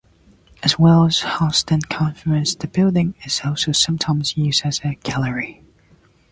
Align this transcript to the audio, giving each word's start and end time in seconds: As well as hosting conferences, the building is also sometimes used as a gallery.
As 0.63 0.79
well 0.79 1.05
as 1.05 1.19
hosting 1.19 1.81
conferences, 1.81 2.55
the 2.55 2.65
building 2.65 3.13
is 3.23 3.41
also 3.45 3.71
sometimes 3.71 4.35
used 4.35 4.63
as 4.65 4.81
a 4.83 4.95
gallery. 4.95 5.61